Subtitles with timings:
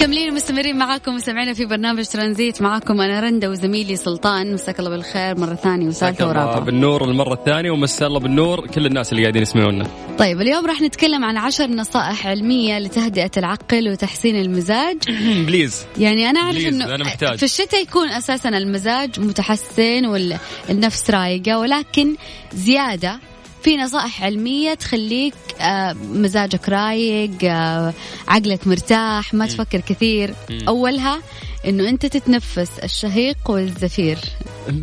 [0.00, 2.62] مكملين ومستمرين معاكم مستمعينا في برنامج ترانزيت.
[2.62, 4.54] معاكم أنا رندا وزميلي سلطان.
[4.54, 8.66] مساك الله بالخير مرة ثانية وثالثه ورابعه بالنور المرة الثانية ومسا الله بالنور.
[8.66, 9.86] كل الناس اللي قاعدين يسمعونا.
[10.18, 14.96] طيب اليوم راح نتكلم عن عشر نصائح علمية لتهدئة العقل وتحسين المزاج.
[15.46, 15.86] بليز.
[15.98, 17.38] يعني أنا أعرف إنه أنا محتاج.
[17.38, 22.16] في الشتاء يكون أساسا المزاج متحسن والنفس رايقة ولكن
[22.54, 23.20] زيادة
[23.62, 27.94] في نصائح علمية تخليك آه، مزاجك رايق آه،
[28.28, 30.34] عقلك مرتاح ما تفكر كثير.
[30.68, 31.22] أولها
[31.68, 34.18] أنه أنت تتنفس الشهيق والزفير.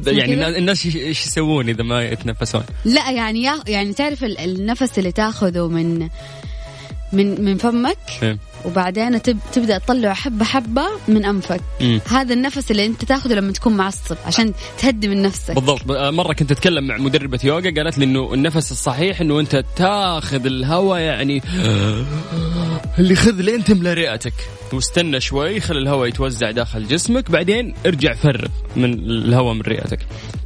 [0.08, 5.12] يعني؟ الناس- إيش يسوون إذا ما يتنفسون؟ لا يعني يا يعني تعرف ال- النفس اللي
[5.12, 6.10] تاخذه من
[7.14, 8.38] من من فمك إيه.
[8.66, 11.62] وبعدين تب تبدأ تطلعه حبة حبة من أنفك.
[11.82, 12.02] مم.
[12.10, 15.56] هذا النفس اللي أنت تاخذه لما تكون معصب عشان تهدي من نفسك.
[15.56, 15.92] بالضبط.
[15.92, 21.00] مرة كنت أتكلم مع مدربة يوغا قالت لي إنه النفس الصحيح إنه أنت تاخذ الهواء
[21.00, 21.42] يعني
[23.00, 24.34] اللي خذ لين تملى رئتك
[24.74, 30.00] واستنى شوي خلي الهواء يتوزع داخل جسمك بعدين ارجع فرغ من الهواء من رئتك.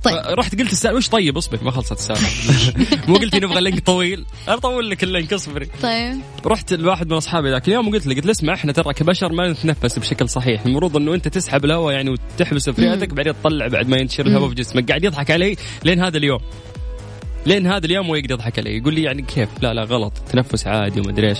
[0.03, 0.15] طيب.
[0.15, 2.73] رحت قلت السالفه وش طيب؟ اصبر ما خلصت السالفه
[3.07, 4.25] مو قلتي نبغى link طويل.
[4.47, 5.67] اطول لك ال link اصبري.
[5.81, 6.21] طيب.
[6.45, 9.51] رحت لواحد من أصحابي ذاك اليوم وقلت له قلت له اسمع إحنا ترى كبشر ما
[9.51, 10.65] نتنفس بشكل صحيح.
[10.65, 14.49] المفروض إنه أنت تسحب الهواء يعني وتحبسه في رئتك بعدين تطلع بعد ما ينتشر الهواء
[14.49, 14.87] في جسمك.
[14.89, 16.39] قاعد يضحك علي لين هذا اليوم.
[17.45, 18.77] لين هذا اليوم هو يقدر يضحك علي.
[18.77, 20.13] يقول لي يعني كيف؟ لا لا غلط.
[20.31, 21.37] تنفس عادي وما أدري إيش.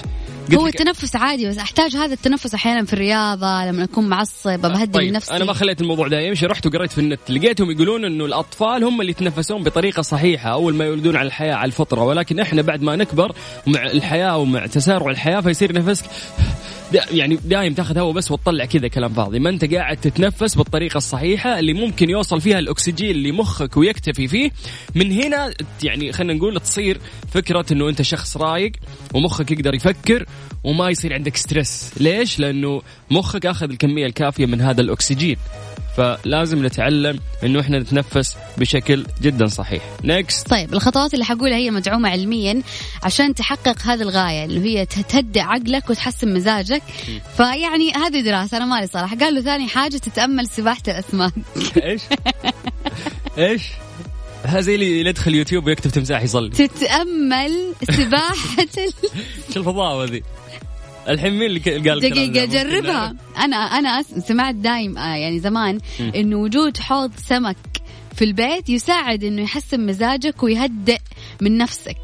[0.54, 5.14] هو التنفس عادي بس أحتاج هذا التنفس أحيانا في الرياضة لما أكون معصب بهدي طيب
[5.14, 6.46] نفسي أنا ما خليت الموضوع ده يمشي.
[6.46, 10.86] رحت وقريت في النت لقيتهم يقولون إنه الأطفال هم اللي يتنفسون بطريقة صحيحة أول ما
[10.86, 12.04] يولدون على الحياة على الفطرة.
[12.04, 13.36] ولكن إحنا بعد ما نكبر
[13.68, 16.06] مع الحياة ومع تسارع الحياة فيصير نفسك
[16.94, 19.39] دا يعني دايم تاخذ هواء بس وتطلع كذا كلام فاضي.
[19.39, 24.52] ما انت قاعد تتنفس بالطريقة الصحيحة اللي ممكن يوصل فيها الأكسجين لمخك ويكتفي فيه.
[24.95, 25.53] من هنا
[25.84, 27.00] يعني خلينا نقول تصير
[27.31, 28.72] فكرة إنه أنت شخص رايق
[29.13, 30.25] ومخك يقدر يفكر
[30.63, 32.81] وما يصير عندك stress ليش؟ لأنه
[33.12, 35.38] مخك آخذ الكمية الكافية من هذا الأكسجين.
[35.97, 39.84] فلازم نتعلم إنه إحنا نتنفس بشكل جدا صحيح.
[40.03, 42.62] next طيب الخطوات اللي حقولها هي مدعومة علميا
[43.03, 46.81] عشان تحقق هذه الغاية اللي هي تهدئ عقلك وتحسن مزاجك.
[47.38, 49.18] فيعني هذه دراسة أنا مالي صراحة.
[49.18, 51.34] قالوا ثاني حاجة تتأمل سباحة الأسماك.
[51.84, 52.01] إيش؟
[53.38, 53.63] إيش؟
[54.44, 58.94] هذا اللي يدخل يوتيوب ويكتب تمساح يصلي تتأمل سباحة ال...
[59.53, 60.24] شو الفضاوه ذي
[61.09, 65.79] الحين مين اللي قال دقيقة جربها؟ أنا أنا سمعت دايم آه يعني زمان
[66.16, 67.57] إنه وجود حوض سمك
[68.16, 70.97] في البيت يساعد إنه يحسن مزاجك ويهدئ
[71.41, 71.97] من نفسك.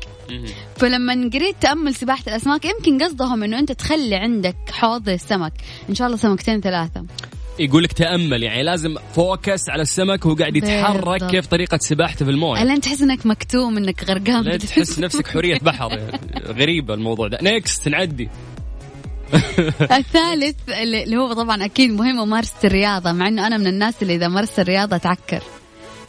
[0.75, 5.53] فلما قريت تأمل سباحة الأسماك يمكن قصدهم إنه أنت تخلي عندك حوض للسمك
[5.89, 7.05] إن شاء الله سمكتين ثلاثة.
[7.59, 11.27] يقول لك تأمل يعني لازم focus على السمك وهو قاعد يتحرك.
[11.27, 12.61] كيف طريقة سباحته في الموية.
[12.61, 14.59] ألين تحس إنك مكتوم إنك غرقان.
[14.59, 15.99] تحس نفسك حورية بحر.
[16.59, 17.37] غريبة الموضوع ده.
[17.41, 18.29] next نعدي.
[19.99, 24.27] الثالث اللي هو طبعا أكيد مهم ممارسة الرياضة مع إنه أنا من الناس اللي إذا
[24.27, 25.43] مارست الرياضة تعكر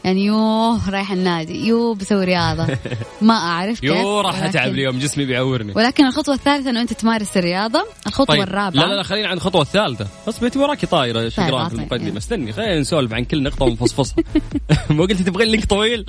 [0.05, 2.67] يعني يوه رايح النادي يوه بسوي رياضة.
[3.21, 5.73] ما أعرف كيف يو راح أتعب اليوم جسمي بيعورني.
[5.77, 8.81] ولكن الخطوة الثالثة إنه أنت تمارس الرياضة الخطوة طيب الرابعة.
[8.83, 10.07] لا لا لا خلينا عند الخطوة الثالثة.
[10.29, 12.19] بس بيتي وراكي طايرة طيب، شقران آه، في طيب، المقدمه.
[12.19, 14.25] استني خلينا نسولف عن كل نقطة ونفصفصها.
[14.91, 16.05] مو قلتي تبغين link طويل؟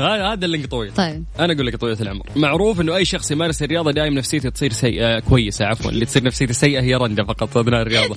[0.00, 0.94] هذا هذا ال link طويل.
[0.94, 1.24] طيب.
[1.40, 2.26] أنا أقول لك طويلة العمر.
[2.36, 5.90] معروف إنه أي شخص يمارس الرياضة دائما نفسيته تصير سيئة كويسة عفوا.
[5.90, 8.16] اللي تصير نفسيته سيئة هي رنده فقط اثناء الرياضة.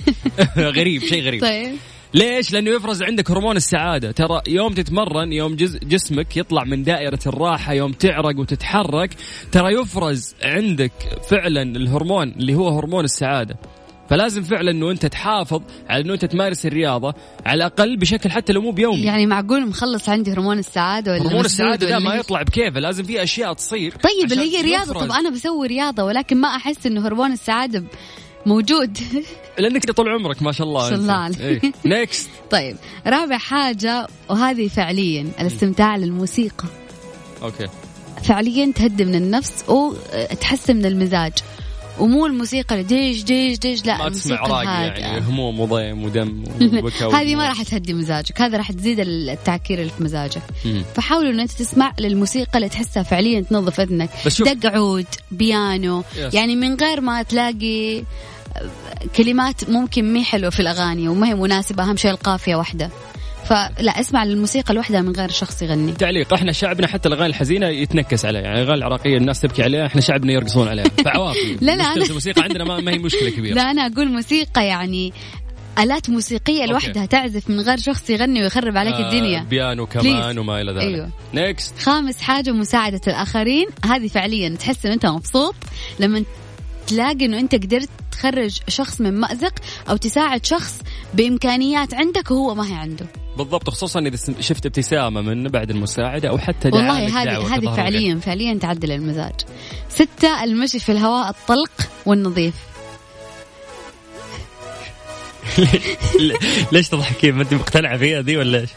[0.58, 1.40] غريب شيء غريب.
[1.40, 1.76] طيب.
[2.14, 7.18] ليش؟ لأنه يفرز عندك هرمون السعادة، ترى يوم تتمرن يوم جز جسمك يطلع من دائرة
[7.26, 9.10] الراحة، يوم تعرق وتتحرك،
[9.52, 10.92] ترى يفرز عندك
[11.30, 13.56] فعلا الهرمون اللي هو هرمون السعادة.
[14.10, 17.14] فلازم فعلا إنه أنت تحافظ على إنه أنت تمارس الرياضة
[17.46, 19.02] على الأقل بشكل حتى لو مو بيومي.
[19.02, 23.04] يعني معقول مخلص عندي هرمون السعادة ولا هرمون السعادة ده ولا ما؟ يطلع بكيفه، لازم
[23.04, 25.04] في أشياء تصير طيب اللي هي رياضة يفرز.
[25.04, 27.86] طب أنا بسوي رياضة ولكن ما أحس إنه هرمون السعادة ب-
[28.46, 28.98] موجود.
[29.58, 31.74] لأنك طول عمرك ما شاء الله ما شاء الله عليك.
[31.84, 32.76] نيكست طيب
[33.06, 36.68] رابع حاجة وهذه فعليا الاستمتاع للموسيقى.
[37.42, 37.66] okay.
[38.24, 41.32] فعليا تهدي من النفس وتحسن من المزاج.
[41.98, 45.00] ومو الموسيقى ديش ديش ديش لا ما تسمع الهادئة.
[45.00, 46.44] يعني هموم وضيم ودم
[47.14, 50.42] هذه ما راح تهدي مزاجك هذا راح تزيد التعكير اللي في مزاجك.
[50.94, 54.10] فحاولوا ان انت تسمع للموسيقى اللي تحسها فعليا تنظف إذنك.
[54.40, 56.04] دق عود بيانو.
[56.16, 56.34] yes.
[56.34, 58.02] يعني من غير ما تلاقي
[59.16, 62.90] كلمات ممكن مي حلوة في الأغاني وما هي مناسبة أهم شيء القافية واحدة.
[63.44, 65.92] فلا اسمع للموسيقى لوحدها من غير شخص يغني.
[65.92, 70.00] تعليق إحنا شعبنا حتى الأغاني الحزينة يتنكس عليها يعني الأغاني العراقية الناس تبكي عليها إحنا
[70.00, 70.84] شعبنا يرقصون عليها.
[71.04, 73.54] فعوافي لا، لا، أنا- الموسيقى عندنا ما, ما هي مشكلة كبيرة.
[73.54, 75.12] لا أنا أقول موسيقى يعني
[75.78, 79.42] آلات موسيقية لوحدها تعزف من غير شخص يغني ويخرب عليك آه، الدنيا.
[79.42, 80.38] بيانو كمان بليز.
[80.38, 80.82] وما إلى ذلك.
[80.82, 81.10] أيوة.
[81.34, 85.54] next خامس حاجة مساعدة الآخرين هذه فعليا تحس إن أنت مبسوط
[86.00, 86.24] لما
[86.86, 89.54] تلاقي إنه أنت قدرت تخرج شخص من مأزق
[89.90, 90.80] أو تساعد شخص
[91.14, 93.06] بإمكانيات عندك وهو ما هي عنده.
[93.38, 98.58] بالضبط خصوصا إذا شفت ابتسامة منه بعد المساعدة أو حتى والله هذه هذه فعليا فعليا
[98.58, 99.34] تعدل المزاج.
[99.88, 101.70] ستة المشي في الهواء الطلق
[102.06, 102.54] والنظيف.
[106.72, 108.70] ليش تضحكين؟ ما أنت مقتنعة فيها دي ولا إيش؟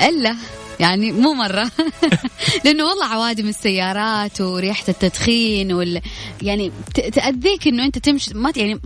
[0.00, 0.36] إلا.
[0.80, 1.70] يعني مو مرة.
[2.64, 6.00] لأنه والله عوادم السيارات وريحة التدخين وال
[6.42, 8.80] يعني تأذيك إنه أنت تمشي ما يعني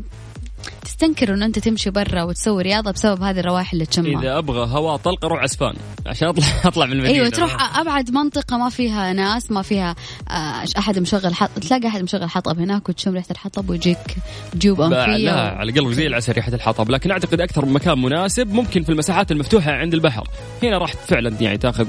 [1.01, 4.21] تستنكر إنه أنت تمشي برا وتسوي رياضة بسبب هذه الروائح اللي تشمها.
[4.23, 5.75] إذا أبغى هواء طلق أروح عسفان
[6.07, 7.15] عشان اطلع أطلع من المدينة.
[7.15, 9.95] أيوه تروح أبعد منطقة ما فيها ناس ما فيها
[10.31, 14.17] آه، أحد مشغل حط تلاقي أحد مشغل حطب هناك وتشم ريحة الحطب ويجيك
[14.57, 15.31] جيوب ب- لا أنفية.
[15.31, 16.91] على قلبك زي العسل ريحة الحطب.
[16.91, 20.29] لكن أعتقد أكثر مكان مناسب ممكن في المساحات المفتوحة عند البحر.
[20.63, 21.87] هنا راح فعلا يعني تأخذ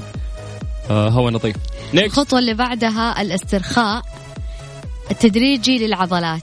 [0.90, 1.56] آه، هواء نظيف.
[1.94, 4.02] الخطوة اللي بعدها الاسترخاء
[5.10, 6.42] التدريجي للعضلات.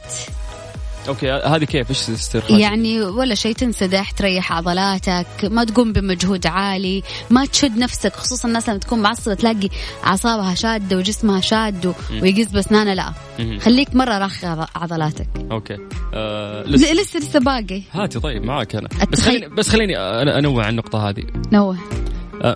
[1.10, 7.04] okay هذه كيف؟ إيش الاسترخاء يعني ولا شيء تنسدح تريح عضلاتك ما تقوم بمجهود عالي
[7.30, 9.70] ما تشد نفسك خصوصا الناس لما تكون معصبة تلاقي
[10.06, 13.14] أعصابها شادة وجسمها شاد و- ويجز بأسنانه لا.
[13.60, 15.28] خليك مرة رخي عض- عضلاتك.
[15.52, 15.78] okay.
[16.14, 17.82] آه لسه لسه لسه باقي.
[17.92, 18.90] هاتي طيب معاك أنا.
[19.12, 19.98] بس خليني بس خليني
[20.38, 21.24] أنوه عن النقطة هذه.
[21.52, 21.78] no.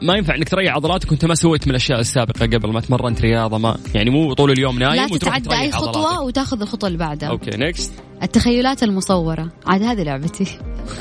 [0.01, 3.57] ما ينفع انك تريح عضلاتك وانت ما سويت من الأشياء السابقة قبل ما تمرنت رياضة
[3.57, 6.21] ما يعني مو طول اليوم نايم لا تتعدى أي خطوة عضلاتك.
[6.21, 7.29] وتاخذ الخطوة اللي بعدها.
[7.29, 7.93] okay next
[8.23, 9.49] التخيلات المصورة.
[9.65, 10.45] عاد هذه لعبتي.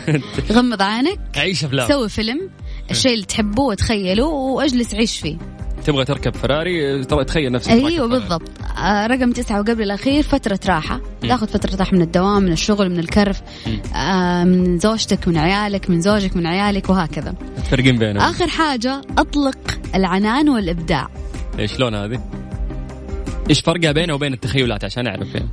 [0.53, 1.19] غمض عينك.
[1.37, 1.89] عيش أفلام.
[1.89, 2.51] سوي فيلم.
[2.91, 5.39] الشيء اللي تحبه وتخيله وأجلس عيش فيه.
[5.87, 8.07] تبغى تركب فراري تخيل نفسك أيوه.
[8.09, 8.51] بالضبط.
[8.79, 11.01] آه رقم تسعة وقبل الأخير فترة راحة.
[11.23, 13.43] تاخذ فترة راحة من الدوام من الشغل من الكرف
[13.97, 17.35] آه من زوجتك من عيالك من زوجك من عيالك وهكذا.
[17.57, 18.23] تفرقين بينهم.
[18.23, 19.59] آخر حاجة أطلق
[19.95, 21.09] العنان والإبداع.
[21.59, 22.21] إيش شلون هذه؟
[23.51, 25.49] إيش فرقها بينها وبين التخيلات؟ عشان أعرف يعني.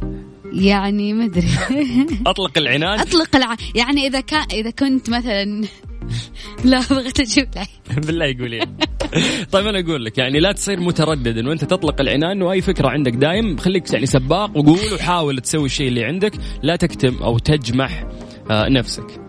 [0.53, 1.47] يعني مدري
[2.27, 3.55] أطلق العنان؟ أطلق الع...
[3.75, 5.63] يعني إذا كان إذا كنت مثلا
[6.65, 8.77] لا بغيت أجيب العين بالله يقولين
[9.51, 13.11] طيب أنا أقول لك يعني لا تصير متردد إنه أنت تطلق العنان واي فكرة عندك
[13.13, 16.31] دايم خليك يعني سباق وقول وحاول تسوي الشيء اللي عندك
[16.63, 18.05] لا تكتم أو تجمح
[18.51, 19.21] آه، نفسك.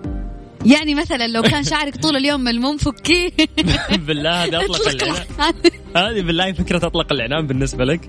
[0.67, 3.31] يعني مثلا لو كان شعرك طول اليوم ملموم فكيه
[4.07, 5.25] بالله هذه أطلق العنان.
[5.97, 8.01] هذه بالله فكرة أطلق العنان بالنسبة لك.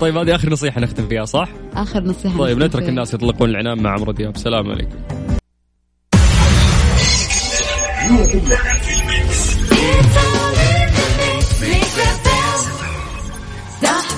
[0.00, 2.90] طيب هذه آخر نصيحة نختم فيها صح؟ آخر نصيحة طيب نترك فيها.
[2.90, 4.34] الناس يطلقون العنان مع عمرو دياب.
[4.34, 4.96] السلام عليكم.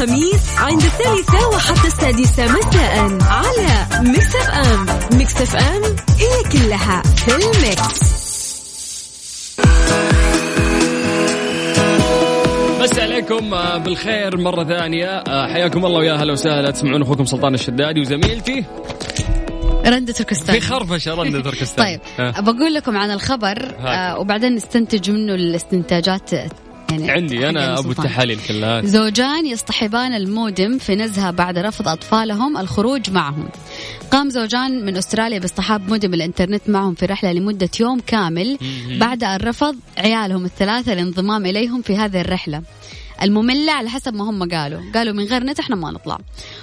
[0.06, 4.86] الخميس عند الثالثة وحتى السادسة مساء على ميكس أف أم
[5.18, 5.82] ميكس أف أم
[6.18, 8.16] هي كلها في الميكس.
[12.80, 15.06] مسي عليكم آه، بالخير مرة ثانية.
[15.06, 16.70] آه، حياكم الله ويا هلا وسهلا.
[16.70, 18.64] تسمعون أخوكم سلطان الشدادي وزميلتي.
[19.86, 20.54] رندة تركستاني.
[20.54, 21.85] في خرفشة رندة تركستاني.
[21.86, 22.40] طيب آه.
[22.40, 26.30] بقول لكم عن الخبر آه وبعدين نستنتج منه الاستنتاجات
[26.90, 28.07] يعني عندي أبو سلطان.
[28.07, 28.83] التحاليل كلها.
[28.83, 33.49] زوجان يصطحبان المودم في نزهة بعد رفض أطفالهم الخروج معهم.
[34.11, 38.59] قام زوجان من أستراليا باصطحاب مودم الإنترنت معهم في رحلة لمدة يوم كامل
[39.00, 42.62] بعد أن رفض عيالهم الثلاثة الانضمام إليهم في هذه الرحلة.
[43.23, 44.80] المملة على حسب ما هم قالوا.
[44.94, 46.18] قالوا من غير نت إحنا ما نطلع.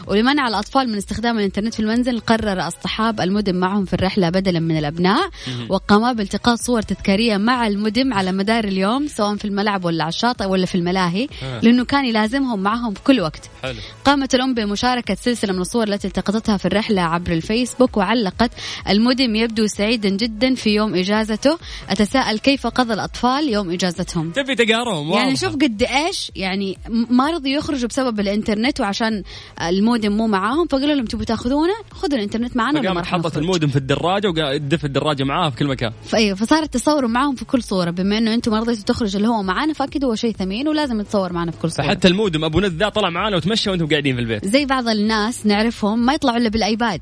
[0.07, 4.77] ولمنع الأطفال من استخدام الإنترنت في المنزل قرر اصطحاب المدم معهم في الرحلة بدلا من
[4.77, 5.29] الأبناء.
[5.69, 10.45] وقاما بالتقاط صور تذكارية مع المدم على مدار اليوم سواء في الملعب ولا على الشاطئ
[10.45, 11.27] ولا في الملاهي.
[11.61, 13.49] لأنه كان يلازمهم معهم في كل وقت.
[13.63, 13.79] حلو.
[14.05, 18.51] قامت الأم بمشاركة سلسلة من الصور التي التقطتها في الرحلة عبر الفيسبوك وعلقت
[18.89, 21.57] المدم يبدو سعيدا جدا في يوم إجازته.
[21.89, 25.35] أتساءل كيف قضى الأطفال يوم إجازتهم؟ تبي تقارهم يعني.
[25.35, 26.77] شوف قد إيش يعني
[27.09, 29.23] ما رضوا يخرجوا بسبب الإنترنت وعشان
[29.61, 33.37] المودم مو معاهم فقالوا لهم تبوا تاخذونه خذوا الإنترنت معنا فقامت حطت.
[33.37, 35.91] المودم في الدراجة وقدف الدراجة معاها في كل مكان.
[36.05, 39.43] فايوه فصارت تصوروا معاهم في كل صورة بما إنه أنتم ما رضيتوا تخرجوا اللي هو
[39.43, 41.87] معانا فأكيد هو شيء ثمين ولازم يتصور معنا في كل صورة.
[41.87, 44.45] فحتى المودم أبو نذ ذا طلع معانا وتمشى وأنتم قاعدين في البيت.
[44.45, 47.01] زي بعض الناس نعرفهم ما يطلعوا إلا بالآيباد.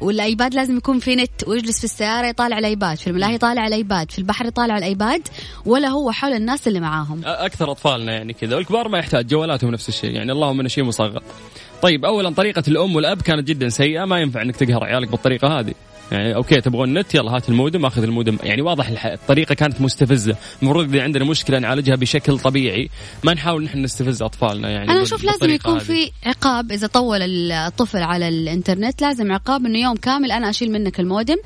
[0.00, 4.18] والآيباد لازم يكون في نت ويجلس في السيارة يطالع الآيباد في الملاهي يطالع الآيباد في
[4.18, 5.22] البحر يطالع الآيباد
[5.66, 7.20] ولا هو حول الناس اللي معاهم.
[7.24, 11.22] أكثر أطفالنا يعني كذا والكبار ما يحتاج جوالاتهم نفس الشيء يعني اللهم انه شيء مصغر.
[11.82, 15.74] طيب اولا طريقة الأم والأب كانت جدا سيئة ما ينفع إنك تقهر عيالك بالطريقة هذه.
[16.12, 18.38] يعني okay تبغون نت يلا هات المودم أخذ المودم.
[18.42, 20.36] يعني واضح الطريقة كانت مستفزة.
[20.62, 22.90] المفروض إذا عندنا مشكلة نعالجها بشكل طبيعي.
[23.24, 25.82] ما نحاول نحن نستفز أطفالنا يعني أنا أشوف لازم يكون هذه.
[25.82, 31.00] في عقاب إذا طول الطفل على الإنترنت لازم عقاب إنه يوم كامل أنا أشيل منك
[31.00, 31.36] المودم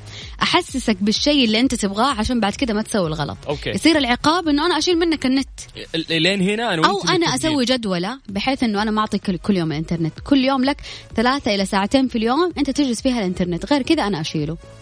[0.41, 3.37] أحسسك بالشيء اللي أنت تبغاه عشان بعد كده ما تسوي الغلط.
[3.49, 3.69] okay.
[3.69, 5.49] يصير العقاب إنه أنا أشيل منك النت.
[5.95, 7.35] ال- لين هنا أنا أو أنا.
[7.35, 10.77] أسوي جدولة بحيث إنه أنا ما اعطيك كل- كل يوم الانترنت كل يوم لك
[11.15, 13.73] ثلاثة إلى ساعتين في اليوم أنت تجلس فيها الإنترنت.
[13.73, 14.78] غير كذا أنا اشيله Pablo.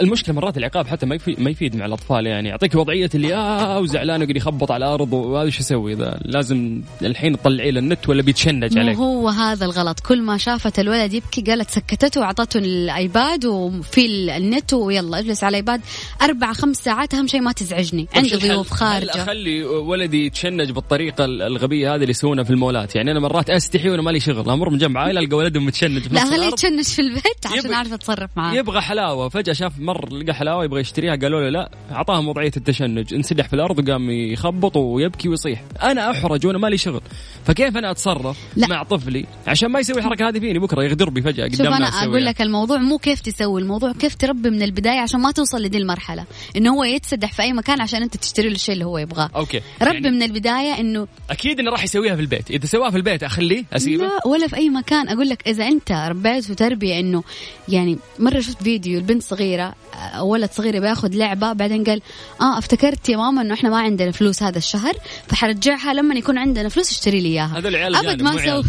[0.00, 2.48] المشكلة مرات العقاب حتى ما يفيد, ما يفيد مع الأطفال يعني.
[2.48, 7.36] يعطيك وضعية اللي آه وزعلان ويقعد يخبط على الأرض وهذا إيش يسوي؟ ذا لازم الحين
[7.40, 10.00] تطلعي له النت ولا بيتشنج عليك؟ هو هذا الغلط.
[10.00, 14.06] كل ما شافت الولد يبكي قالت سكتته وأعطته الآيباد وفي
[14.36, 15.80] النت ويلا اجلس على الآيباد.
[16.22, 18.06] أربع خمس ساعات أهم شيء ما تزعجني.
[18.14, 19.10] طيب عندي؟ ضيوف خارجة.
[19.10, 23.90] أخلي ولدي يتشنج بالطريقة ال- الغبية هذه اللي يسوونها في المولات؟ يعني أنا مرات أستحي
[23.90, 24.50] وأنا مالي شغل.
[24.50, 26.46] أمر من جنب عائلة ألقى ولدهم متشنج لا خليه.
[26.46, 28.54] يتشنج في البيت عشان أعرف أتصرف معاه.
[28.54, 29.28] يبغى حلاوة.
[29.28, 31.70] فجأة شاف مر لقى حلاوة يبغى يشتريها قالوا له لا.
[31.92, 33.14] أعطاهم وضعية التشنج.
[33.14, 35.62] انسدح في الأرض وقام يخبط ويبكي ويصيح.
[35.82, 37.00] أنا أحرج وأنا مالي شغل.
[37.44, 38.66] فكيف أنا أتصرف لا.
[38.66, 41.86] مع طفلي؟ عشان ما يسوي الحركه هذه فيني بكرة يغدر بي فجأة شوف قدام أنا
[41.86, 42.24] أقول.
[42.24, 46.24] لك الموضوع مو كيف تسوي الموضوع كيف تربي من البداية عشان ما توصل لذي المرحلة.
[46.56, 49.30] إنه هو ينسدح في أي مكان عشان أنت تشتري له الشيء اللي هو يبغاه.
[49.36, 49.60] okay.
[49.82, 52.50] ربي يعني من البداية إنه أكيد إنه راح يسويها في البيت.
[52.50, 55.08] إذا سواها في البيت أخليه أسيبه؟ لا ولا في أي مكان.
[55.08, 57.22] أقول لك إذا أنت ربيته تربيه إنه
[57.68, 62.00] يعني مرة شفت فيديو البنت صغيرة آه، ولد صغير بياخذ لعبة بعدين قال
[62.40, 64.94] آه افتكرت يا ماما إنه إحنا ما عندنا فلوس هذا الشهر
[65.26, 67.58] فحأرجعها لما يكون عندنا فلوس اشتري لي إياها.
[67.58, 68.36] هذول عيال أبد ما.
[68.46, 68.62] سووا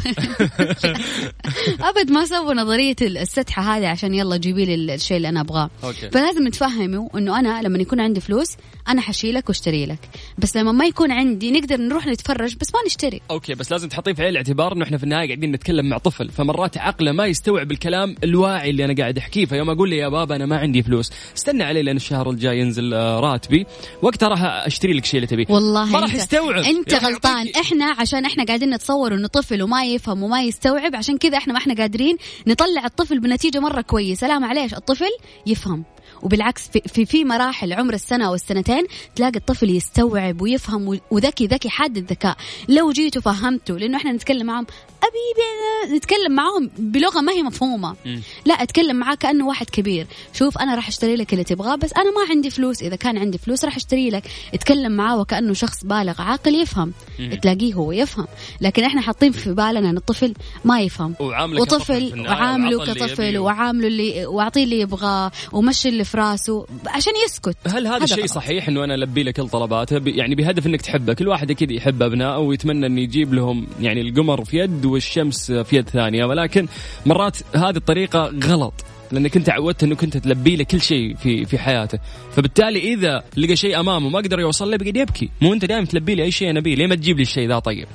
[1.89, 5.69] أبد ما سووا نظرية السدحة هذه عشان يلا جيبي لي الشيء اللي أنا أبغاه.
[6.11, 8.55] فلازم تفهموا إنه أنا لما يكون عندي فلوس
[8.87, 9.99] أنا حشيلك واشتري لك.
[10.37, 13.21] بس لما ما يكون عندي نقدر نروح نتفرج بس ما نشتري.
[13.31, 16.29] أوكي بس لازم تحطيه في عين الاعتبار إنه إحنا في النهاية قاعدين نتكلم مع طفل.
[16.29, 19.45] فمرات عقله ما يستوعب الكلام الواعي اللي أنا قاعد أحكيه.
[19.45, 21.11] فيوم أقول له يا بابا أنا ما عندي فلوس.
[21.37, 23.65] استنى علي لين الشهر الجاي ينزل آه، راتبي.
[24.01, 25.45] وقتها راح أشتري لك الشيء اللي تبيه.
[25.49, 26.63] والله ما راح يستوعب.
[26.63, 27.49] أنت أخي غلطان.
[27.61, 31.59] إحنا عشان إحنا قاعدين نتصور إنه طفل وما يفهم وما يستوعب عشان كذا إحنا ما
[31.59, 32.17] إحنا قادرين
[32.47, 34.27] نطلع الطفل بنتيجة مرة كويسة.
[34.27, 35.09] لا معليش الطفل
[35.47, 35.83] يفهم.
[36.23, 38.83] وبالعكس في, في في مراحل عمر السنة أو السنتين
[39.15, 42.37] تلاقي الطفل يستوعب ويفهم وذكي ذكي حاد الذكاء.
[42.69, 44.65] لو جيت وفهمته لأنه إحنا نتكلم معهم
[45.03, 47.95] أبي نتكلم معهم بلغة ما هي مفهومة.
[48.05, 48.21] مم.
[48.45, 50.07] لا أتكلم معاه كأنه واحد كبير.
[50.33, 52.81] شوف أنا راح أشتري لك اللي تبغاه بس أنا ما عندي فلوس.
[52.81, 54.23] إذا كان عندي فلوس راح أشتري لك.
[54.53, 56.93] اتكلم معاه وكأنه شخص بالغ عاقل يفهم.
[57.41, 58.27] تلاقيه هو يفهم.
[58.61, 60.33] لكن إحنا حاطين في بالنا إن الطفل
[60.65, 61.15] ما يفهم.
[61.19, 63.37] وطفل وعامله كطفل.
[63.37, 67.57] وعامله اللي واعطيه اللي يبغاه ومشي اللي في راسه عشان يسكت.
[67.67, 68.25] هل هذا الشيء.
[68.25, 71.13] صحيح إنه أنا ألبي له كل طلباته يعني بهدف إنك تحبه.
[71.13, 75.75] كل واحد أكيد يحب أبنائه ويتمنى إنه يجيب لهم يعني القمر في يد والشمس في
[75.75, 76.25] يد ثانية.
[76.25, 76.67] ولكن
[77.05, 78.73] مرات هذه الطريقة غلط.
[79.11, 81.99] لأنك أنت عودت إنك أنت تلبي له كل شيء في في حياته.
[82.31, 85.29] فبالتالي إذا لقى شيء أمامه ما قدر يوصل له بيقعد يبكي.
[85.41, 86.75] مو أنت دائما تلبي لي أي شيء أنا أبيه.
[86.75, 87.87] ليه ما تجيب لي الشيء ذا طيب؟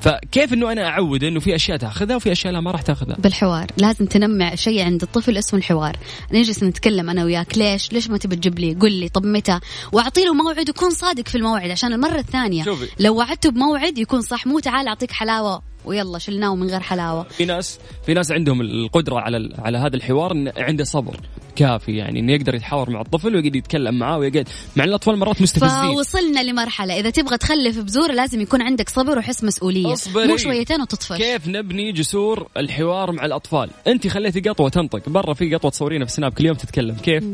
[0.00, 3.66] فكيف إنه أنا اعود إنه في أشياء تأخذها وفي أشياء لا ما راح تأخذها؟ بالحوار.
[3.76, 5.96] لازم تنمع شيء عند الطفل اسمه الحوار.
[6.32, 7.58] نجلس نتكلم أنا وياك.
[7.58, 9.08] ليش؟ ليش ما تبي تجيب لي؟ قل لي.
[9.08, 9.60] طب متى؟
[9.92, 12.64] وأعطي له موعد ويكون صادق في الموعد عشان المرة الثانية.
[12.64, 12.88] شوفي.
[13.00, 14.46] لو وعدته بموعد يكون صح.
[14.46, 15.69] مو تعال أعطيك حلاوة.
[15.84, 17.22] ويلا شلناه من غير حلاوة.
[17.22, 21.20] في ناس في ناس عندهم القدرة على على هذا الحوار إن عنده صبر
[21.56, 25.94] كافي يعني إنه يقدر يتحاور مع الطفل ويقعد يتكلم معاه ويقعد مع الأطفال مرات مستفزين.
[25.94, 27.00] فوصلنا لمرحلة.
[27.00, 29.92] إذا تبغى تخلف بزور لازم يكون عندك صبر وحس مسؤولية.
[29.92, 30.26] اصبري.
[30.26, 31.16] مو شويتين وتطفش.
[31.16, 35.08] كيف نبني جسور الحوار مع الأطفال؟ أنت خليتي قطوة تنطق.
[35.08, 36.94] برا في قطوة تصورينها في سناب كل يوم تتكلم.
[36.94, 37.24] كيف؟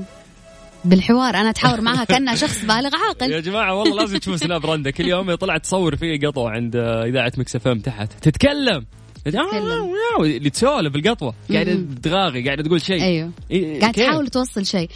[0.86, 4.90] بالحوار أنا أتحاور معها كأنها شخص بالغ يا عاقل جماعة والله لازم تشوفوا سناب رندا.
[4.90, 8.12] كل يوم طلعت تصور في قطوة عند إذاعة ميكس إف إم تحت.
[8.12, 8.86] تتكلم.
[9.26, 11.78] اللي تسولف القطوه قاعدة.
[12.02, 13.02] تغاغي قاعدة تقول شيء.
[13.02, 13.30] أيوه.
[13.50, 14.88] إيه، قاعد كيف؟ تحاول توصل شيء.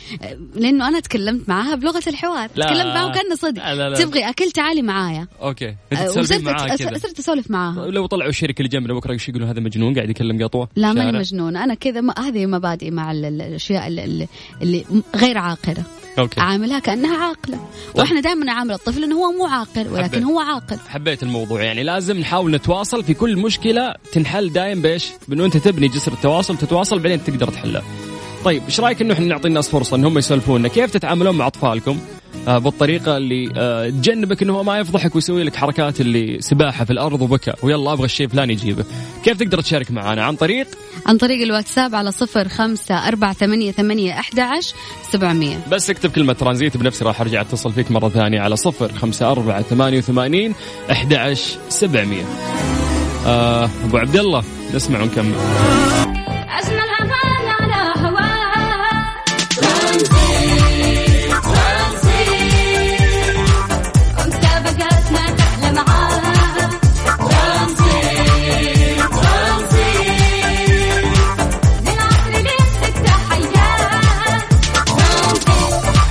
[0.55, 2.51] لأنه أنا تكلمت معاها بلغة الحوار.
[2.57, 2.67] لا.
[2.67, 3.63] تكلمت معاها كانه صدق.
[3.63, 3.97] لا، لا، لا.
[3.97, 5.27] تبغي أكل تعالي معايا.
[5.43, 5.69] okay.
[5.69, 7.87] أه، وصرت معاه صرت أسولف معاها.
[7.87, 10.69] لو طلعوا الشركة اللي جنبنا بكرة إيش يقولون؟ هذا مجنون قاعد يكلم قطوة.
[10.77, 11.19] لا ماني شارع.
[11.19, 14.29] مجنونة أنا كذا هذه مبادئي مع ال- ال- الأشياء اللي,
[14.63, 14.85] اللي,
[15.17, 15.85] غير عاقلة.
[16.19, 16.41] okay.
[16.41, 17.59] عاملها كأنها عاقلة
[17.95, 20.23] وإحنا دائما نعامل الطفل إنه هو مو عاقل ولكن حبيت.
[20.23, 25.45] هو عاقل حبيت الموضوع يعني لازم نحاول نتواصل في كل مشكلة تنحل دايم بإيش؟ بانه
[25.45, 27.83] انت تبني جسر التواصل تتواصل بعدين تقدر تحلها.
[28.45, 31.99] طيب إيش رأيك إنه إحنا نعطي الناس فرصة إنهم يسولفونا كيف تتعاملون مع أطفالكم
[32.47, 37.23] بالطريقة اللي آه تجنبك إنه هو ما يفضحك ويسوي لك حركات اللي سباحة في الأرض
[37.23, 38.85] وبكى ويلا أبغى الشيء فلاني يجيبه.
[39.25, 40.67] كيف تقدر تشارك معنا؟ عن طريق؟
[41.07, 44.75] عن طريق الواتساب على صفر خمسة أربعة ثمانية, ثمانية أحد عشر
[45.11, 45.61] سبعمية.
[45.71, 49.63] بس اكتب كلمة ترانزيت بنفسي راح أرجع أتصل فيك مرة ثانية على صفر خمسة أربعة
[49.63, 50.55] ثمانية وثمانين
[50.91, 52.25] أحد عشر سبعمية.
[53.27, 54.45] آه أبو عبد الله
[54.75, 55.35] نسمع ونكمل.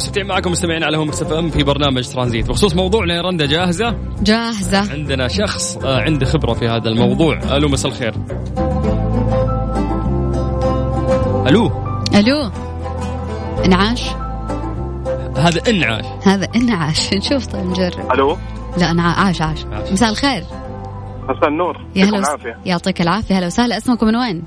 [0.00, 2.48] مستمتعين معكم مستمعين على هم اف ام في برنامج ترانزيت.
[2.48, 4.92] بخصوص موضوعنا يا رندا جاهزة؟ جاهزة.
[4.92, 7.56] عندنا شخص آه، عنده خبرة في هذا الموضوع.
[7.56, 8.14] ألو مساء الخير.
[11.46, 11.70] ألو.
[12.14, 12.50] ألو.
[13.64, 14.10] إنعاش؟
[15.36, 16.04] هذا إنعاش.
[16.22, 17.12] هذا إنعاش.
[17.14, 18.12] نشوف طيب نجرب.
[18.12, 18.36] ألو.
[18.78, 19.64] لا أنا عاش عاش.
[19.72, 19.92] عاش.
[19.92, 20.44] مساء الخير.
[21.28, 21.76] مساء النور.
[21.96, 22.56] يا هلا العافية.
[22.66, 23.38] يعطيك العافية.
[23.38, 23.76] هلا وسهلا.
[23.76, 24.42] اسمكم من وين؟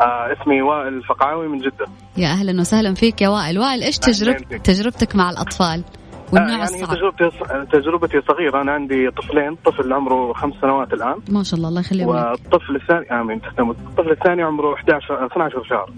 [0.00, 1.86] آه اسمي وائل الفقعاوي من جدة.
[2.16, 3.58] يا أهلا وسهلا فيك يا وائل.
[3.58, 4.36] وائل إيش تجرب.
[4.64, 7.30] تجربتك مع الأطفال آه والنوع يعني الصعب؟ تجربتي
[7.72, 8.62] تجربتي صغيرة.
[8.62, 11.16] أنا عندي طفلين طفل عمره خمس سنوات الآن.
[11.28, 12.14] ما شاء الله الله يخليهم لك.
[12.14, 15.90] والطفل الثاني امين تسلم الطفل الثاني عمره 11 12 شهر.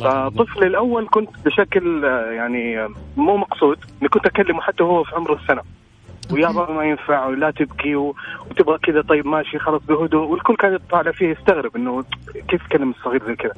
[0.00, 3.76] فطفلي الأول كنت بشكل آه، يعني آه، مو مقصود
[4.12, 5.62] كنت أكلمه حتى هو في عمره السنة.
[6.30, 6.48] ويا.
[6.48, 7.94] بابا ما ينفع ولا تبكي.
[7.96, 10.26] وتبغى كذا طيب ماشي خلاص بهدوء.
[10.28, 12.04] والكل كان يطالع فيه يستغرب إنه
[12.48, 13.52] كيف تكلم الصغير زي كذا.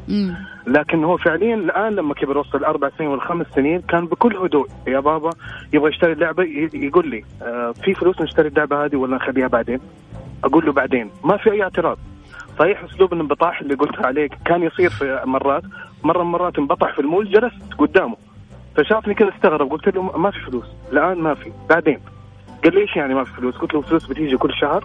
[0.66, 4.68] لكن هو فعليا الآن لما كبر وصل الاربع سنين والخمس سنين كان بكل هدوء.
[4.86, 5.30] يا بابا
[5.72, 9.80] يبغى يشتري اللعبه ي- يقول لي آه في فلوس نشتري اللعبة هذه ولا نخليها بعدين؟
[10.44, 11.10] أقول له بعدين.
[11.24, 11.98] ما في أي اعتراض.
[12.58, 15.62] صحيح أسلوب الانبطاح اللي قلت عليه كان يصير في مرات.
[16.02, 18.16] مرة من مرات انبطح في المول جلست قدامه.
[18.76, 20.64] فشافني كذا استغرب قلت له ما في فلوس.
[20.92, 21.52] الآن ما في.
[21.70, 21.98] بعدين؟
[22.64, 24.84] قال لي إيش يعني ما في فلوس؟ قلت له فلوس بتيجي كل شهر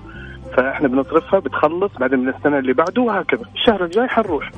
[0.58, 3.46] فإحنا بنصرفها بتخلص بعدين من السنة اللي بعده وهكذا.
[3.56, 4.52] الشهر الجاي حنروح.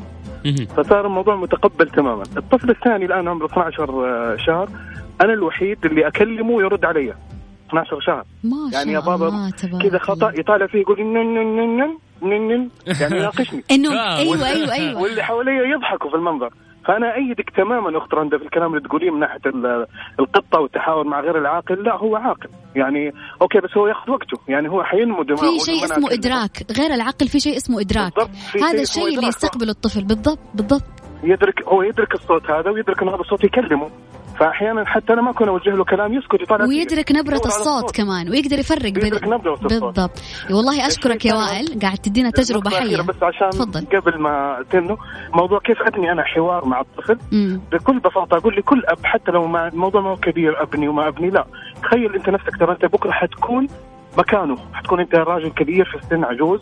[0.77, 2.23] فصار الموضوع متقبل تماما.
[2.37, 4.69] الطفل الثاني الآن عمره 12 شهر.
[5.21, 7.13] أنا الوحيد اللي أكلمه ويرد علي.
[7.69, 8.25] 12 شهر.
[8.43, 9.51] ما شاء يعني يا بابا
[9.83, 10.31] كذا خطأ.
[10.39, 12.69] يطالع فيه يقول نن نن نن نن نن نن
[13.01, 13.63] يعني يناقشني.
[13.71, 15.01] إنه آه، أيوه أيوه أيوه.
[15.01, 16.53] واللي حواليه يضحكوا في المنظر.
[16.87, 19.85] فانا أيدك تماما أخت رندا في الكلام اللي تقوليه من ناحية ال-
[20.19, 22.49] القطة والتحاور مع غير العاقل لا هو عاقل.
[22.75, 24.37] يعني أوكي بس هو ياخذ وقته.
[24.47, 26.13] يعني هو حينمو دماغه في شيء اسمه أكلمه.
[26.13, 26.65] إدراك.
[26.77, 28.13] غير العقل في شيء اسمه إدراك.
[28.63, 29.27] هذا الشيء اللي.
[29.27, 30.03] يستقبله الطفل.
[30.03, 30.83] بالضبط بالضبط.
[31.23, 33.89] يدرك هو يدرك الصوت هذا ويدرك إن هذا الصوت يكلمه.
[34.41, 36.65] فأحيانا حتى أنا ما أكون أوجه له كلام يسكت يطالع.
[36.65, 39.73] ويدرك على الصوت كمان ويقدر يفرق بين يدرك نبرة الصوت.
[39.73, 40.11] بالضبط.
[40.51, 43.01] والله أشكرك يا وائل قاعد تدينا الأخيرة حية.
[43.01, 43.85] بس عشان تفضل.
[43.85, 44.97] قبل ما تنو
[45.33, 49.47] موضوع كيف ابني أنا حوار مع الطفل؟ امم بكل بساطة أقول لكل أب حتى لو
[49.47, 51.45] ما الموضوع ما هو كبير أبني وما أبني لا.
[51.83, 53.67] تخيل أنت نفسك ترى أنت بكرة حتكون
[54.17, 54.57] مكانه.
[54.73, 56.61] حتكون أنت راجل كبير في السن عجوز.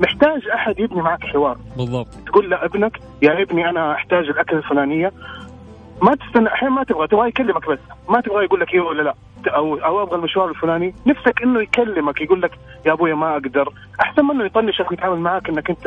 [0.00, 1.58] محتاج أحد يبني معك حوار.
[1.76, 2.08] بالضبط.
[2.26, 5.12] تقول لأبنك يا ابني أنا أحتاج الأكل الفلانية.
[6.02, 7.78] ما تستنى أحيانا ما تبغى تبغى يكلمك بس.
[8.08, 9.14] ما تبغى يقول لك إيه ولا لا.
[9.46, 10.94] أو أو أبغى المشوار الفلاني.
[11.06, 13.72] نفسك إنه يكلمك يقول لك يا أبويا ما أقدر.
[14.00, 15.86] أحسن منه يطنشك ويتعامل معك إنك أنت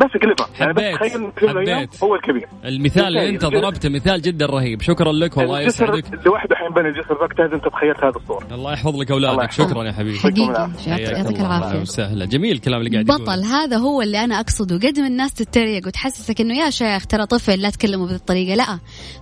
[0.00, 1.36] بس اقلبها يعني بس حبيت.
[1.36, 2.04] تخيل حبيت.
[2.04, 2.48] هو الكبير.
[2.64, 4.82] المثال اللي أنت ضربته مثال جدا رهيب.
[4.82, 6.26] شكرا لك والله الجسر يسعدك.
[6.26, 8.54] لوحده حينبني الجسر وقت هذا أنت تخيلت هذه الصورة.
[8.54, 9.50] الله يحفظ لك أولادك.
[9.50, 10.18] شكرا يا حبيبي.
[10.18, 10.70] حقيقي.
[10.86, 12.24] يعطيك أهلا وسهلا.
[12.24, 13.06] جميل الكلام اللي قاعد.
[13.06, 14.88] بطل هذا هو اللي أنا أقصده.
[14.88, 18.78] قد ما الناس تتريق وتحسسك إنه يا شيخ ترى طفل لا تكلمه بهذه الطريقة لا.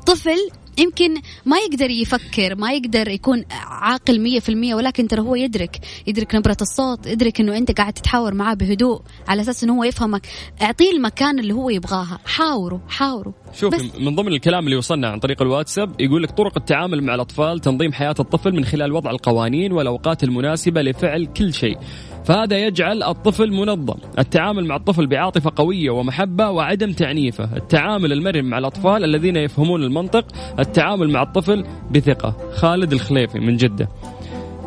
[0.07, 1.15] طفل يمكن
[1.47, 6.35] ما يقدر يفكر ما يقدر يكون عاقل مية في المية ولكن ترى هو يدرك يدرك
[6.35, 10.27] نبرة الصوت يدرك إنه أنت قاعد تتحاور معاه بهدوء على أساس إنه هو يفهمك.
[10.63, 12.19] أعطيه المكان اللي هو يبغاها.
[12.25, 13.81] حاوروا حاوروا شوف بس.
[14.01, 17.93] من ضمن الكلام اللي وصلنا عن طريق الواتساب يقول لك طرق التعامل مع الأطفال تنظيم
[17.93, 21.79] حياة الطفل من خلال وضع القوانين والأوقات المناسبة لفعل كل شيء.
[22.25, 23.97] فهذا يجعل الطفل منظم.
[24.19, 27.57] التعامل مع الطفل بعاطفة قوية ومحبة وعدم تعنيفه.
[27.57, 30.25] التعامل المرن مع الأطفال الذين يفهمون المنطق
[30.59, 32.37] التعامل مع الطفل بثقة.
[32.53, 33.89] خالد الخليفي من جدة.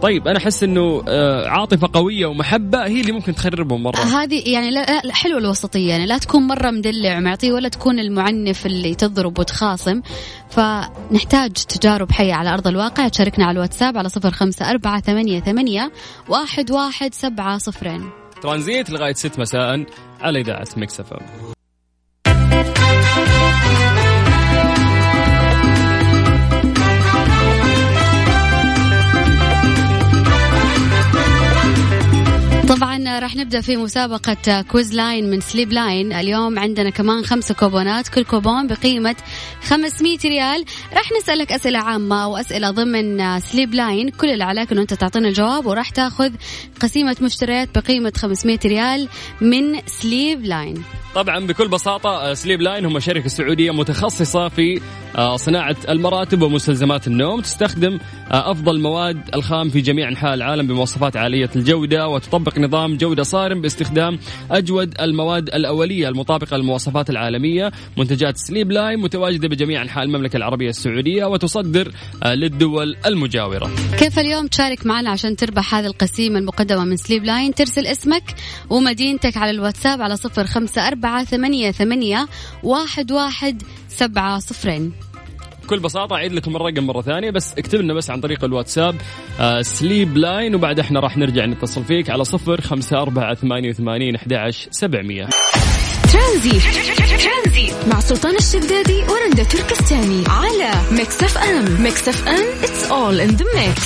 [0.03, 3.99] طيب أنا أحس إنه آه، عاطفة قوية ومحبة هي اللي ممكن تخربهم مرة.
[3.99, 8.65] هذه يعني لا لا، حلوة الوسطية يعني لا تكون مرة مدلع ومعطيه ولا تكون المعنف
[8.65, 10.01] اللي تضرب وتخاصم.
[10.49, 13.07] فنحتاج تجارب حية على أرض الواقع.
[13.07, 15.91] تشاركنا على الواتساب على صفر خمسة أربعة ثمانية ثمانية
[16.29, 18.09] واحد واحد سبعة صفرين.
[18.41, 19.85] ترانزيت لغاية 6 مساء
[20.21, 21.01] على إذاعة مكس
[32.77, 36.13] طبعا راح نبدأ في مسابقة كويز لاين من سليب لاين.
[36.13, 39.15] اليوم عندنا كمان خمسة كوبونات كل كوبون بقيمة
[39.63, 40.65] 500 ريال.
[40.93, 44.09] راح نسألك أسئلة عامة وأسئلة ضمن سليب لاين.
[44.09, 46.31] كل اللي عليك إنه أنت تعطينا الجواب وراح تاخذ
[46.79, 49.09] قسيمة مشتريات بقيمة 500 ريال
[49.41, 50.83] من سليب لاين.
[51.15, 54.81] طبعا بكل بساطة آه، سليب لاين هم شركة سعودية متخصصة في
[55.15, 57.41] آه، صناعة المراتب ومستلزمات النوم.
[57.41, 57.99] تستخدم
[58.31, 63.61] آه، أفضل مواد الخام في جميع أنحاء العالم بمواصفات عالية الجودة وتطبق نظام جودة صارم
[63.61, 64.19] باستخدام
[64.51, 67.71] أجود المواد الأولية المطابقة للمواصفات العالمية.
[67.97, 71.91] منتجات سليب لاين متواجدة بجميع أنحاء المملكة العربية السعودية وتصدر
[72.25, 73.71] للدول المجاورة.
[73.99, 78.23] كيف اليوم تشارك معنا عشان تربح هذه القسيمة المقدمة من سليب لاين؟ ترسل اسمك
[78.69, 82.27] ومدينتك على الواتساب على صفر خمسة أربعة ثمانية, ثمانية
[82.63, 84.91] واحد, واحد سبعة صفرين.
[85.63, 88.95] بكل بساطة أعيد لكم الرقم مرة ثانية بس اكتب لنا بس عن طريق الواتساب
[89.39, 94.15] آه سليب لاين وبعد إحنا راح نرجع نتصل فيك على صفر خمسة أربعة ثمانية وثمانين
[94.15, 95.29] أحد عشر سبعمية
[96.13, 96.63] ترانزيت
[97.93, 103.37] مع سلطان الشدادي ورندا تركستاني على ميكس اف ام ميكس اف ام it's all in
[103.39, 103.83] the mix.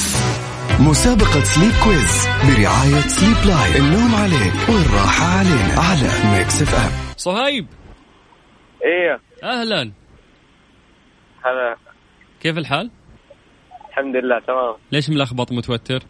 [0.80, 7.68] مسابقة سليب كويز برعاية سليب لاين النوم عليك والراحة علينا على ميكس اف ام صهيب.
[8.86, 9.20] إيه.
[9.44, 9.92] أهلا.
[11.46, 11.78] هلا.
[12.40, 12.92] كيف الحال؟
[13.90, 14.76] الحمد لله تمام.
[14.92, 16.04] ليش ملخبط متوتر؟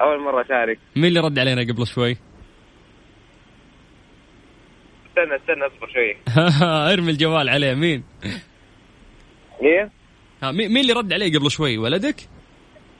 [0.00, 0.78] أول مرة أشارك.
[0.96, 2.16] مين اللي رد علينا قبل شوي؟
[5.08, 6.16] استنى استنى أصبر شوي.
[6.92, 8.04] ارمي الجوال عليه مين؟
[9.62, 9.90] إيه؟
[10.42, 12.28] ها مين اللي رد عليه قبل شوي؟ ولدك؟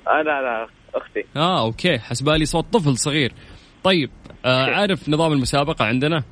[0.08, 1.24] آه لا لا أختي.
[1.36, 1.98] آه okay.
[1.98, 3.32] حسبالي صوت طفل صغير.
[3.84, 4.10] طيب
[4.44, 6.22] آه عارف نظام المسابقة عندنا؟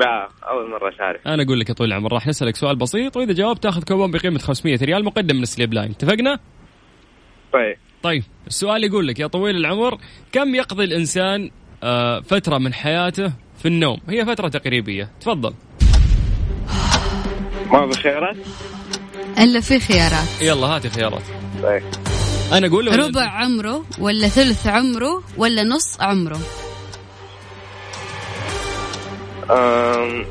[0.00, 1.20] لا أول مرة أشارك.
[1.26, 4.38] أنا أقول لك يا طويل العمر راح نسألك سؤال بسيط وإذا جاوبت تأخذ كوبون بقيمة
[4.38, 5.90] 500 ريال مقدم من سليب لاين.
[5.90, 6.38] اتفقنا؟
[7.52, 7.76] طيب.
[8.02, 9.98] طيب السؤال يقول لك يا طويل العمر
[10.32, 11.50] كم يقضي الإنسان
[11.82, 15.10] آه فترة من حياته في النوم؟ هي فترة تقريبية.
[15.20, 15.54] تفضل.
[17.72, 18.36] ما بخيرات
[19.38, 20.42] إلا في خيارات.
[20.42, 21.22] يلا هاتي خيارات.
[21.62, 21.82] طيب.
[22.52, 26.40] أنا أقول ولا ربع عمره ولا ثلث عمره ولا نص عمره؟
[29.50, 30.26] أم...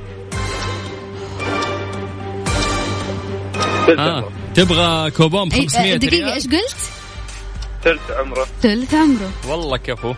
[3.87, 4.15] ثلث آه.
[4.17, 4.31] عمره.
[4.55, 6.75] تبغى كوبون ب أي 500 دقيقة ريال؟ إيش قلت؟
[7.83, 8.47] ثلث عمره.
[8.61, 9.31] ثلث عمره.
[9.47, 10.13] والله كفو.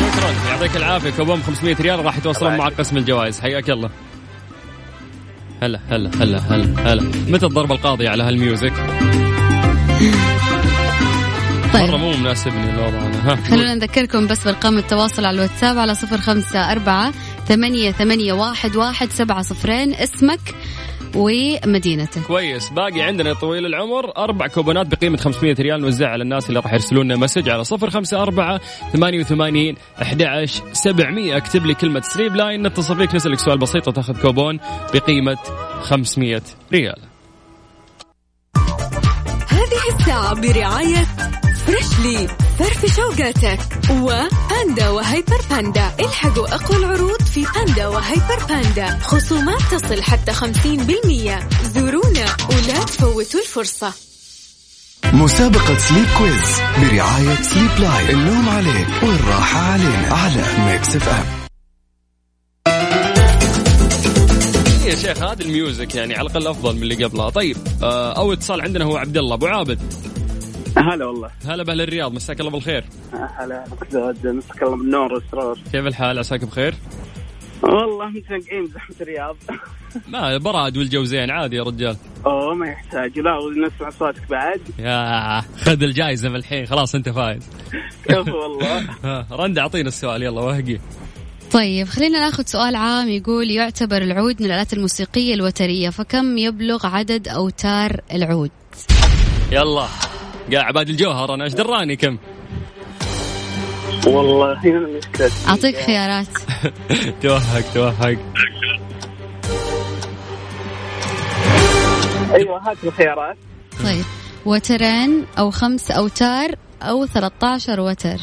[0.00, 1.10] شكرا يعطيك العافية.
[1.10, 3.40] كوبون ب 500 ريال راح يتواصلون معك قسم الجوائز.
[3.40, 3.90] حياك الله.
[5.62, 7.02] هلا هلا هلا هلا هلا.
[7.28, 8.72] متى الضربة القاضية على هالميوزك؟
[11.72, 11.94] طيب.
[11.94, 13.36] مو مناسبني الوضع أنا ها.
[13.36, 17.12] خلونا نذكركم بس بأرقام التواصل على الواتساب على صفر خمسة أربعة
[17.48, 19.94] ثمانية, ثمانية واحد, واحد سبعة صفرين.
[19.94, 20.40] اسمك
[21.16, 22.68] ومدينتك كويس.
[22.68, 24.16] باقي عندنا يا طويل العمر.
[24.16, 27.90] أربع كوبونات بقيمة 500 ريال نوزعها على الناس اللي راح يرسلون لنا message على صفر
[27.90, 28.60] خمسة أربعة
[28.92, 31.36] ثمانية وثمانين أحد عشر سبعمية.
[31.36, 34.60] اكتب لي كلمة سليب لاين نتصل فيك نسألك سؤال بسيط وتاخذ كوبون
[34.94, 35.38] بقيمة
[35.80, 36.42] 500
[36.72, 36.98] ريال.
[39.48, 41.06] هذه الساعة برعاية
[41.68, 43.60] فريشلي فرفش أوقاتك
[43.90, 45.92] وباندا وهيبر باندا.
[46.00, 48.98] الحقوا أقوى العروض في باندا وهيبر باندا.
[48.98, 50.46] خصومات تصل حتى 50%
[51.74, 53.92] زورونا ولا تفوتوا الفرصة.
[55.12, 58.10] مسابقة سليب كويز برعاية سليب لاين.
[58.10, 60.14] النوم عليك والراحة علينا.
[60.14, 61.38] على ميكس إف إم.
[64.86, 68.32] يا شيخ هذا ال music يعني على الأقل أفضل من اللي قبلها طيب آه، أول
[68.32, 70.07] اتصال عندنا هو عبد الله أبو عابد.
[70.78, 71.30] هلا والله.
[71.46, 72.84] هلا بأهل الرياض مساك الله بالخير.
[73.12, 73.64] هلا
[74.24, 75.58] مسك الله بالنور والسرور.
[75.72, 76.74] كيف الحال؟ عساك بخير؟
[77.62, 79.36] والله متنقعين بزحمة الرياض.
[80.08, 81.96] ما براد والجو زين عادي يا رجال.
[82.26, 83.18] أوه ما يحتاج.
[83.18, 84.60] لا ونسمع صوتك بعد.
[84.78, 87.48] يا خذ الجائزة من الحين خلاص أنت فايز.
[88.04, 88.78] كفو والله.
[89.04, 90.78] ها، رندا أعطينا السؤال يلا وهقي.
[91.52, 97.28] طيب خلينا ناخذ سؤال عام يقول يعتبر العود من الآلات الموسيقية الوترية فكم يبلغ عدد
[97.28, 98.50] أوتار العود؟
[99.52, 99.86] يلا.
[100.48, 102.18] قال عباد الجوهر أنا إيش دراني كم؟
[104.06, 106.26] والله هنا المشكلة أعطيك خيارات.
[107.22, 108.18] توهق توهق.
[112.34, 113.36] أيوه هات الخيارات.
[113.84, 114.04] طيب.
[114.46, 116.50] وترين أو خمس أوتار
[116.82, 118.18] أو 13 وتر.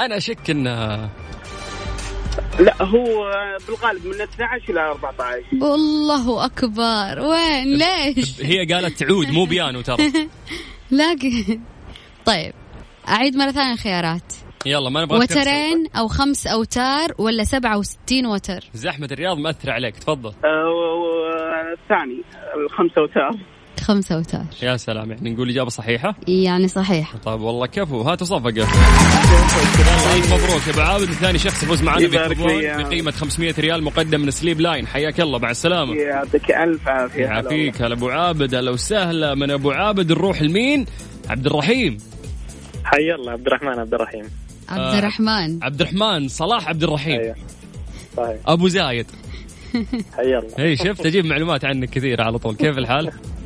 [0.00, 1.10] أنا أشك انها
[2.58, 3.32] لا هو
[3.68, 7.20] بالغالب من 12 إلى 14 والله أكبر.
[7.20, 10.12] وين؟ ليش؟ هي قالت تعود مو بيانو ترى.
[10.90, 11.60] لكن
[12.26, 12.52] طيب
[13.08, 14.32] أعيد مرة ثانية الخيارات.
[14.66, 20.32] يلا ما نبغى وترين أو خمس أوتار ولا 67 وتر؟ زحمة الرياض مأثرة عليك تفضل.
[20.44, 22.22] أه، الثاني
[22.64, 23.32] الخمس أوتار.
[23.88, 28.66] 15 يا سلام يعني نقول إجابة صحيحة؟ يعني صحيحة طيب والله كفو هاتوا صفقة
[30.10, 31.04] طيب، مبروك يا أبو عابد.
[31.04, 32.08] ثاني شخص يفوز معنا
[32.82, 34.86] بقيمة 500 ريال مقدم من سليب لاين.
[34.86, 35.94] حياك الله مع السلامة.
[35.94, 37.20] يعطيك ألف عافية.
[37.20, 38.54] يعافيك هلا أبو عابد.
[38.54, 39.34] هلا وسهلا.
[39.34, 40.86] من أبو عابد نروح لمين؟
[41.28, 41.98] عبد الرحيم.
[42.84, 44.24] حي الله عبد الرحمن عبد الرحيم.
[44.68, 45.64] عبد آه، الرحمن.
[45.64, 47.20] عبد الرحمن صلاح عبد الرحيم.
[47.20, 47.34] أيوه.
[48.16, 48.36] صحيح.
[48.46, 49.06] أبو زايد.
[50.16, 50.58] حي الله.
[50.58, 52.56] اي شفت؟ أجيب معلومات عنك كثيره على طول.
[52.56, 53.12] كيف الحال؟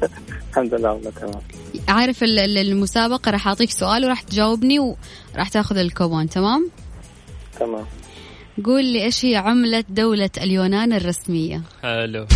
[0.53, 1.43] الحمد لله والله تمام.
[1.88, 6.71] عارف ال- ال- المسابقة راح أعطيك سؤال وراح تجاوبني وراح تاخذ الكوبون تمام؟
[7.61, 7.85] تمام.
[8.65, 12.27] قول لي إيش هي عملة دولة اليونان الرسمية؟ حلو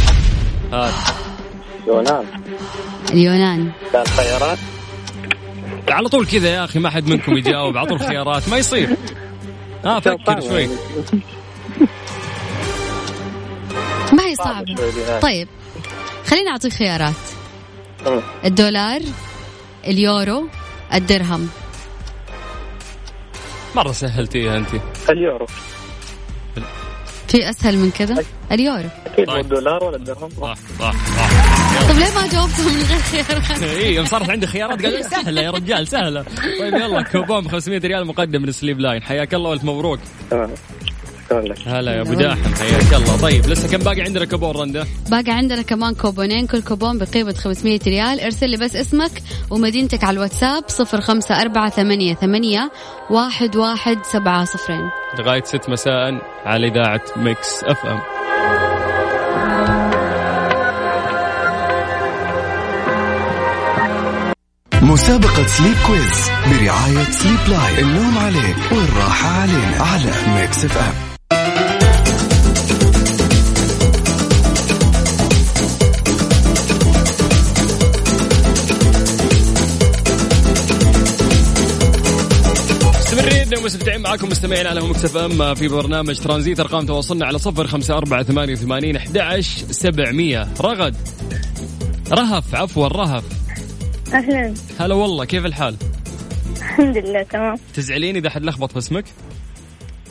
[0.72, 0.94] هات
[1.86, 2.24] يونان.
[3.12, 3.70] اليونان.
[3.94, 4.58] لا الخيارات.
[5.88, 8.96] على طول كذا يا أخي ما حد منكم يجاوب على طول خيارات ما يصير.
[9.84, 10.68] ها فكر شوي.
[14.12, 14.74] ما هي صعبة.
[15.20, 15.48] طيب
[16.26, 17.14] خليني أعطيك خيارات.
[18.44, 19.00] الدولار
[19.86, 20.48] اليورو
[20.94, 21.48] الدرهم.
[23.76, 24.68] مرة سهلتيها أنت.
[25.10, 25.46] اليورو.
[27.28, 28.88] في أسهل من كذا؟ اليورو.
[29.06, 29.28] أكيد.
[29.28, 29.44] مو طيب.
[29.44, 34.06] الدولار ولا الدرهم؟ صح صح صح طيب ليه ما جاوبتهم من غير خيارات؟ اي يوم
[34.06, 36.22] صارت عندي خيارات قال سهلة يا رجال سهلة.
[36.60, 39.02] طيب يلا كوبون ب 500 ريال مقدم من سليب لاين.
[39.02, 40.00] حياك الله والف مبروك.
[40.30, 40.50] تمام.
[41.26, 41.68] شكرا لك.
[41.68, 43.20] هلا يا أبو داحم حياك الله.
[43.20, 47.80] طيب لسه كم باقي عندنا كوبون رنده باقي عندنا كمان كوبونين كل كوبون بقيمة 500
[47.86, 48.20] ريال.
[48.20, 52.70] ارسل لي بس اسمك ومدينتك على الواتساب صفر خمسة أربعة ثمانية ثمانية
[53.10, 54.90] واحد واحد سبعة صفرين.
[55.18, 58.00] لغاية 6 مساء على إذاعة ميكس أف أم.
[64.82, 71.05] مسابقة سليب كويز برعاية سليب لاين النوم عليك والراحة علينا على ميكس أف أم.
[83.46, 87.94] مستمرين ومستمتعين معاكم مستمعين على مكسف أم في برنامج ترانزيت أرقام تواصلنا على صفر خمسة
[87.94, 90.48] أربعة ثمانية وثمانين أحد سبعمية.
[90.60, 90.96] رغد.
[92.12, 93.24] رهف عفوا رهف.
[94.14, 94.54] أهلا.
[94.80, 95.76] هلا والله كيف الحال؟
[96.56, 97.56] الحمد لله تمام.
[97.74, 99.04] تزعلين إذا حد لخبط في اسمك؟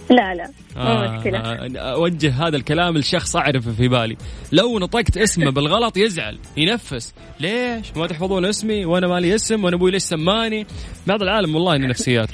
[0.09, 1.39] لا لا مو مشكلة.
[1.39, 4.17] آه أوجه هذا الكلام لشخص أعرفه في بالي.
[4.51, 7.13] لو نطقت اسمه بالغلط يزعل ينفس.
[7.39, 10.67] ليش؟ ما تحفظون اسمي وأنا مالي اسم وأنا أبوي ليش سماني؟
[11.07, 12.29] بعض العالم والله إنه نفسيات.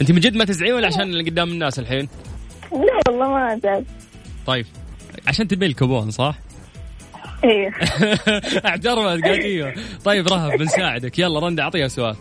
[0.00, 2.08] أنت من جد ما تزعلين ولا عشان اللي قدام الناس الحين؟
[2.72, 3.84] لا والله ما أزعل.
[4.46, 4.66] طيب.
[5.26, 6.34] عشان تبي الكوبون صح؟
[7.44, 7.72] أيوه
[8.66, 9.74] اعترفت قالت إيوه.
[10.04, 11.18] طيب رهف بنساعدك.
[11.18, 12.16] يلا رندا أعطيها سؤال.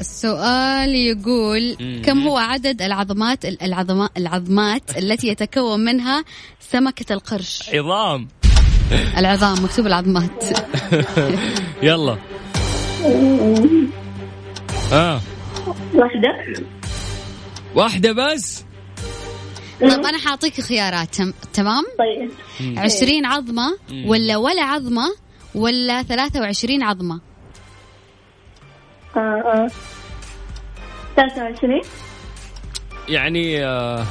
[0.00, 1.76] السؤال يقول.
[2.04, 6.24] كم هو عدد العظمات العظمات العظمات التي يتكون منها
[6.60, 8.28] سمكة القرش؟ عظام.
[9.16, 10.44] العظام مكتوب العظمات.
[11.82, 12.18] يلا.
[14.92, 15.20] آه.
[15.94, 16.64] واحدة.
[17.74, 18.64] واحدة بس؟
[19.80, 22.30] طيب أنا حاعطيك خيارات تم- تمام؟ طيب.
[22.78, 23.78] عشرين عظمة.
[24.06, 25.06] ولا ولا عظمة
[25.54, 27.20] ولا ثلاثة وعشرين عظمة؟
[29.16, 29.70] آه آه.
[31.16, 31.80] 23
[33.08, 34.04] يعني آه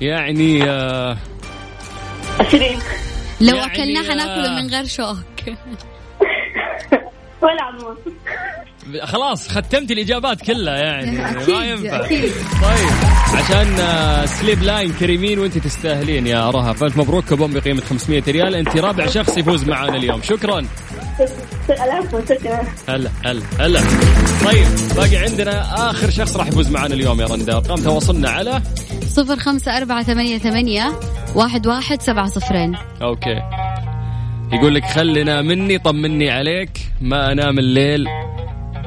[0.00, 1.16] يعني آه
[2.40, 2.62] 20
[3.40, 5.16] لو يعني، أكلناه آه، حناكله من غير شوك.
[7.42, 7.96] ولا عظمة.
[9.02, 11.18] خلاص ختمت الإجابات كلها يعني.
[11.48, 12.04] ما ينفع.
[12.04, 12.32] أكيد.
[12.62, 12.88] طيب
[13.34, 18.54] عشان آه، سليب لاين كريمين وانت تستاهلين يا رهف الف مبروك كوبون بقيمة 500 ريال.
[18.54, 20.22] أنت رابع شخص يفوز معنا اليوم.
[20.22, 20.66] شكرا.
[22.88, 23.80] هلا هلا هلا.
[24.44, 24.66] طيب
[24.96, 27.56] باقي عندنا آخر شخص راح يفوز معنا اليوم يا رندا.
[27.56, 28.62] أرقام تواصلنا على
[29.08, 30.92] صفر خمسة أربعة ثمانية ثمانية
[31.34, 32.76] واحد واحد سبعة صفرين.
[33.02, 33.40] أوكي.
[34.52, 36.70] يقول لك خلنا مني طمني عليك.
[37.00, 38.06] ما أنام الليل.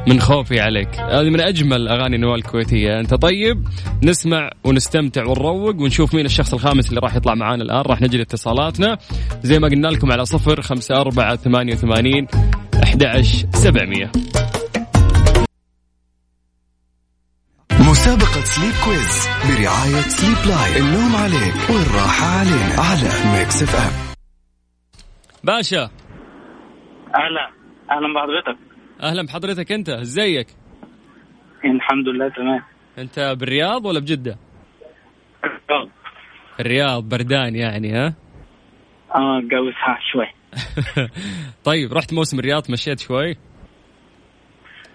[0.08, 0.96] من خوفي عليك.
[0.96, 3.00] هذه من أجمل أغاني نوال الكويتية.
[3.00, 3.68] أنت طيب؟
[4.04, 7.82] نسمع ونستمتع ونروق ونشوف مين الشخص الخامس اللي راح يطلع معانا الآن.
[7.82, 8.98] راح نجري اتصالاتنا
[9.42, 12.28] زي ما قلنا لكم على صفر خمسة أربعة ثمانية وثمانين
[12.84, 14.12] أحد عشر سبعمية.
[17.72, 22.82] مسابقة سليب كويز برعاية سليب لاين النوم عليك والراحة علينا.
[22.82, 23.92] على ميكس اف ام
[25.44, 25.90] باشا.
[27.16, 27.48] أهلا.
[27.92, 28.67] أهلا بحضرتك.
[29.04, 30.48] أهلا بحضرتك أنت إزيك؟
[31.66, 32.62] الحمد لله تمام.
[32.98, 34.38] أنت بالرياض ولا بجدة؟
[36.60, 38.14] الرياض بردان يعني ها؟
[39.16, 40.28] آه الجو ساقع شوي.
[41.70, 43.32] طيب رحت موسم الرياض مشيت شوي؟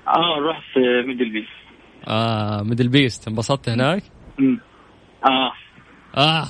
[0.09, 1.49] آه رحت MDL Beast
[2.09, 3.29] آه MDL Beast.
[3.29, 4.03] انبسطت هناك؟
[4.39, 4.61] أمم.
[5.25, 5.53] آه.
[6.17, 6.49] آه.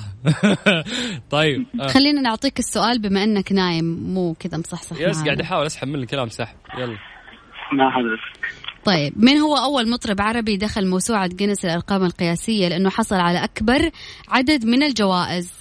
[1.31, 1.87] طيب آه.
[1.87, 5.23] خلينا نعطيك السؤال بما إنك نايم مو كذا مصحصح بس.
[5.23, 6.57] قاعد أحاول أسحب من الكلام سحب.
[6.77, 7.12] يلا.
[7.73, 8.53] مع حضرتك.
[8.85, 13.89] طيب من هو أول مطرب عربي دخل موسوعة جينيس الأرقام القياسية؟ لأنه حصل على أكبر
[14.29, 15.51] عدد من الجوائز.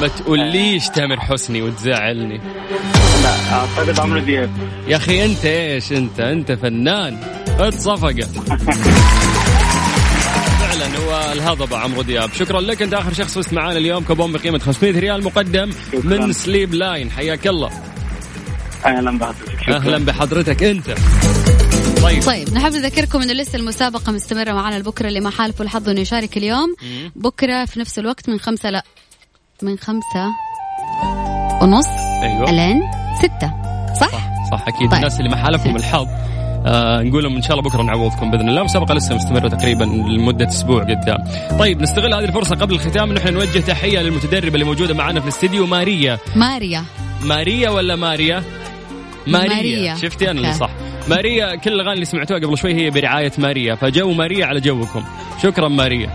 [0.00, 2.40] ما تقوليش تامر حسني وتزعلني.
[3.22, 4.50] لا أعتقد عمرو دياب.
[4.88, 7.18] يا أخي أنت إيش أنت؟ أنت فنان.
[7.48, 8.30] اتصفقت
[10.60, 12.32] فعلا هو الهضبة عمرو دياب.
[12.32, 12.82] شكرا لك.
[12.82, 16.00] أنت آخر شخص فزت معانا اليوم كوبون بقيمة 500 ريال مقدم شكراً.
[16.02, 17.91] من Sleep Line حياك الله.
[18.86, 19.62] أهلا بحضرتك.
[19.62, 19.76] شكراً.
[19.76, 20.62] أهلا بحضرتك.
[20.62, 20.86] أنت.
[22.02, 22.22] طيب.
[22.22, 26.36] طيب نحب نذكركم إنه لسه المسابقة مستمرة معنا لبكرة اللي ما حالفوا الحظ إنه يشارك
[26.36, 26.74] اليوم.
[27.16, 28.82] بكرة في نفس الوقت من خمسة لا
[29.62, 30.26] من خمسة
[31.62, 31.86] ونص
[32.22, 32.50] أيوه.
[32.50, 32.82] الين
[33.18, 33.52] ستة.
[34.00, 34.10] صح؟
[34.50, 34.64] صح.
[34.68, 34.90] أكيد.
[34.90, 34.94] طيب.
[34.94, 36.06] الناس اللي ما حالفهم الحظ
[36.66, 38.62] آه نقول لهم إن شاء الله بكرة نعوضكم بإذن الله.
[38.62, 41.18] مسابقه لسه مستمرة تقريبا لمدة أسبوع قدام.
[41.58, 45.66] طيب نستغل هذه الفرصة قبل الختام إحنا نوجه تحية للمتدربه اللي موجودة معنا في الاستديو
[45.66, 46.18] ماريا.
[46.36, 46.84] ماريا.
[47.22, 48.42] ماريا ولا ماريا؟
[49.26, 49.94] ماريا, ماريا.
[49.94, 50.52] شفتي أنا اللي.
[50.52, 50.70] صح.
[51.08, 55.04] ماريا كل الأغاني اللي سمعتوها قبل شوي هي برعاية ماريا فجو ماريا على جوكم.
[55.42, 56.10] شكرا ماريا.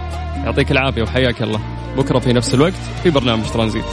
[0.46, 1.60] يعطيك العافية وحياك الله.
[1.98, 3.86] بكرة في نفس الوقت في برنامج ترانزيت.